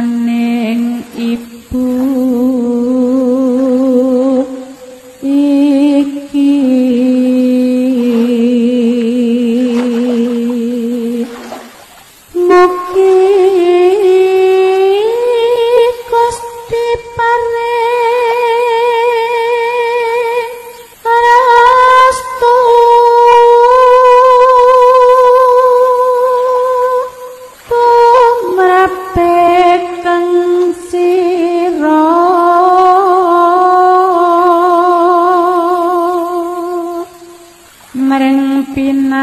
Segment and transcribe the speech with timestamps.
[0.00, 1.49] maning ibu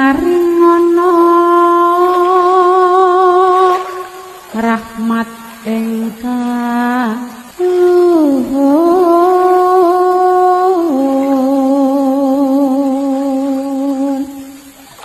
[0.08, 1.12] maringono
[4.56, 5.28] rahmat
[5.68, 7.28] ingkang
[7.60, 8.88] luhur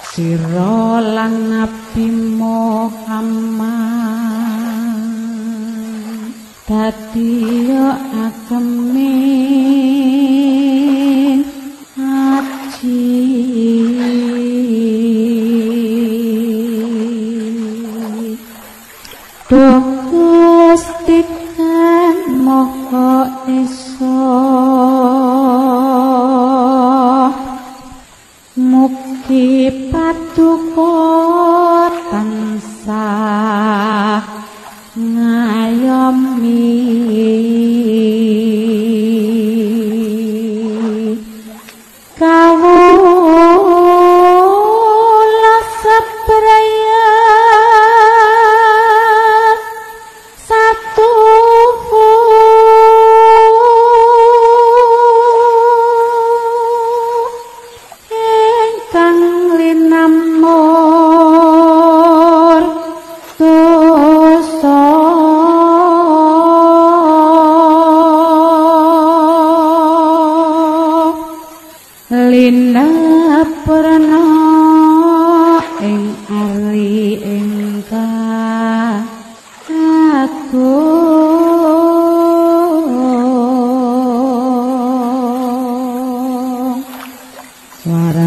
[0.07, 2.07] sira lan nabi
[2.39, 3.83] Muhammad.
[6.63, 7.43] Dadi
[7.75, 7.91] yo
[29.33, 30.93] Mugi paduka
[32.13, 32.93] tansah
[35.01, 36.69] ngayomi
[42.21, 43.93] kawula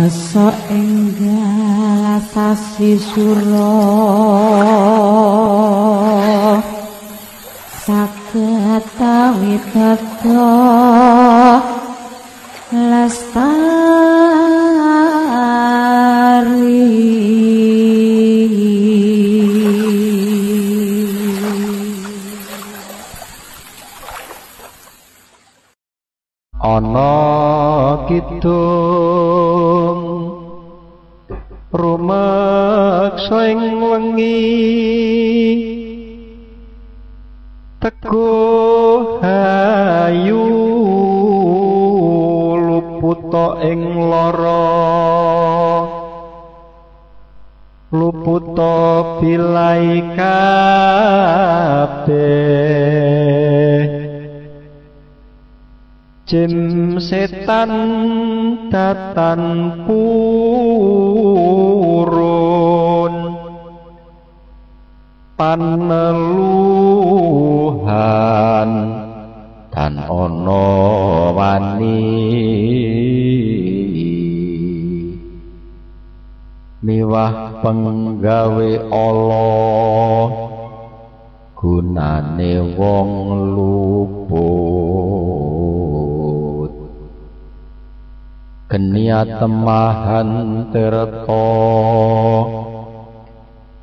[0.06, 3.74] warasa enggal sasi sura.
[7.86, 10.50] Saged awitaka
[12.70, 14.25] lestari
[37.86, 40.46] teguh hayu
[42.58, 44.74] luputa ing lara.
[47.94, 50.66] Luputa bilai kabeh.
[56.26, 57.72] Jim setan
[58.74, 59.42] datan
[59.86, 61.06] purun
[65.36, 66.32] paneluhan
[69.68, 70.64] dan ono
[71.36, 72.24] wani.
[76.86, 80.30] Miwah penggawe Allah
[81.58, 83.10] gunane wong
[83.58, 84.54] luput.
[88.70, 91.50] Genia temahan tirta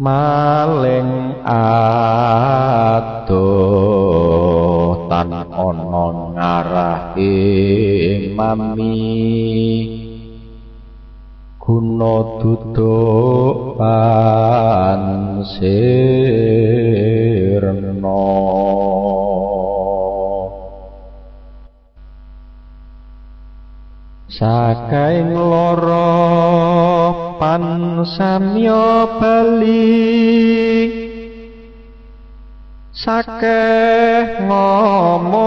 [0.01, 1.83] maling adoh
[5.11, 10.01] tan ana ngarah ing mami.
[11.63, 15.23] Guna duduk pansirna
[24.33, 25.92] Sakaing lara
[28.13, 29.89] pansamya bali.
[32.93, 35.41] Sakeh ngomong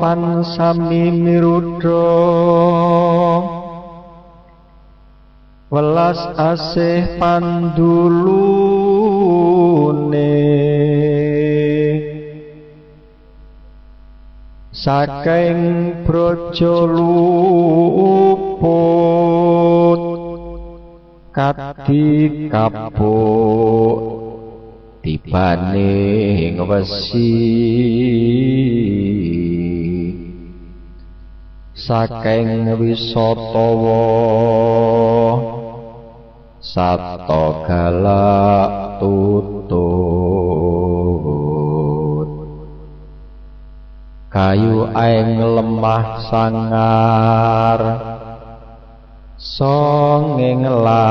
[0.00, 2.16] pansami mirudha
[5.68, 8.24] welas asih pandulune.
[14.72, 15.60] Saking
[16.04, 18.44] praja luput
[21.34, 23.98] kadi kapuk
[25.02, 27.34] tibane wesi
[31.74, 34.06] saking wisatawa
[36.62, 39.74] sato galak tutut.
[44.30, 48.13] Kayu aing lemah sangar
[49.44, 51.04] songeng landak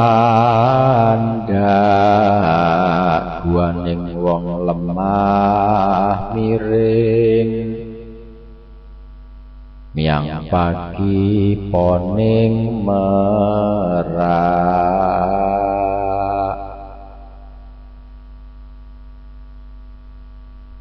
[3.45, 7.77] guaning wong lemah miring.
[9.93, 14.33] Miang pagi poning merak.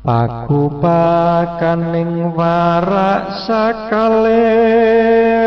[0.03, 5.42] Paku pakaning warak sakaler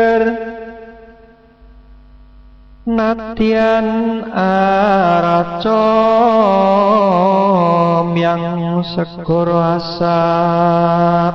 [2.86, 5.90] Nadyan araca
[8.14, 11.34] yang segoro asap.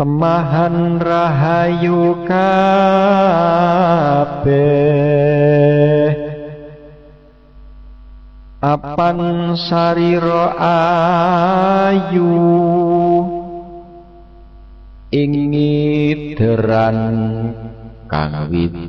[0.00, 2.48] Temahan rahayu kabeh.
[8.64, 12.32] Apan sariro ayu.
[15.12, 16.96] Ingideran
[18.08, 18.88] kang widodari.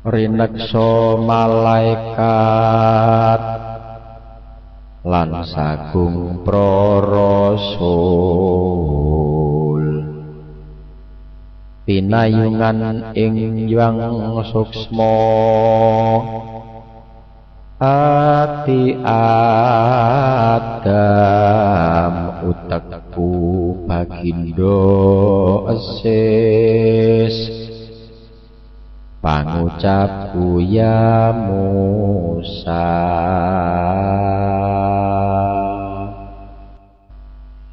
[0.00, 2.24] Rineksa malaikat
[5.04, 7.82] lan sagung prarasul.
[11.84, 13.98] Pinayungan ing yang
[14.46, 15.18] suksma
[17.82, 21.69] ati adam
[22.50, 23.30] utekku
[23.86, 24.82] bagindo
[25.70, 27.36] esis
[29.22, 32.90] pangucapku ya Musa.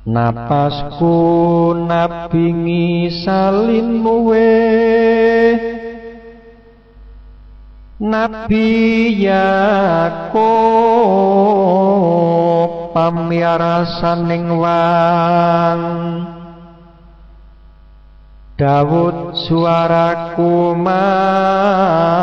[0.07, 1.15] Napasku
[1.83, 4.55] nabingi salin muwe
[7.99, 8.69] Nabi
[9.25, 10.47] Yakub
[12.93, 15.81] pamiarasaning wang.
[18.57, 22.17] Dawud suaraku mangke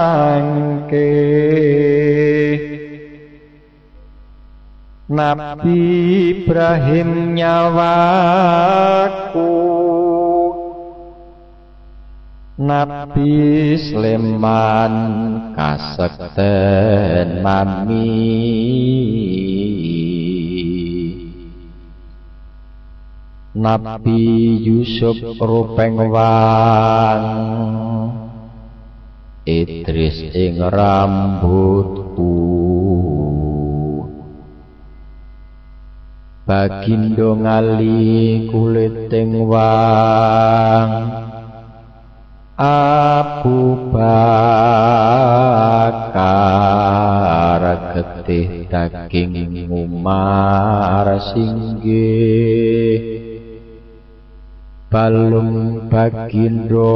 [5.06, 5.78] Nabi
[6.42, 8.42] Ibrahim nyawaku.
[12.54, 14.94] Nabi Sleman
[15.58, 18.10] kasekten mami
[23.54, 27.22] Nabi Yusuf rupeng wang
[29.46, 32.34] Idris ing rambutku
[36.44, 39.08] Bagindo ngali kulit
[39.48, 40.90] wang.
[42.58, 44.74] Abu Bakar
[47.94, 52.33] getih daging Umar singgih
[54.94, 56.94] balung bagindo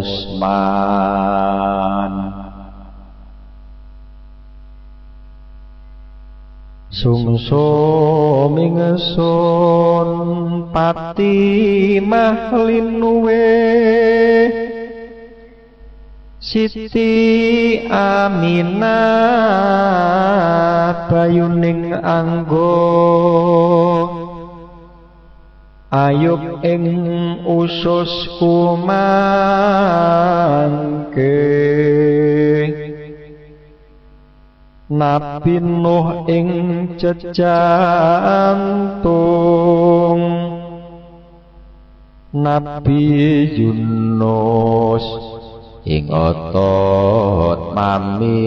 [0.00, 2.12] Usman
[6.88, 7.68] Sungso
[8.56, 10.08] mingsun
[10.72, 13.44] pati mahlinuwe
[16.40, 18.88] Siti Aminah
[21.12, 22.80] bayuning anggo
[25.90, 26.86] Ayub ing
[27.42, 29.10] usus kumangke
[34.86, 36.48] Nabi Nuh ing
[36.94, 37.42] cejantung
[42.38, 43.02] Nabi
[43.58, 45.02] Yunus
[45.90, 48.46] ing otot mami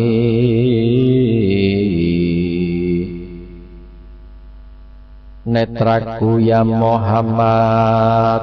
[5.53, 8.41] Netraku ya Muhammad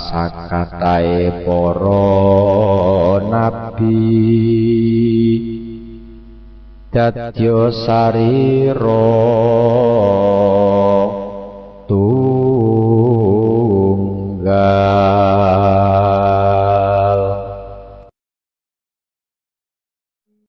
[0.00, 4.57] sakatai poro nabi
[6.92, 9.04] dadya sariro